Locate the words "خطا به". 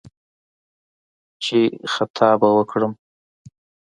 1.93-2.49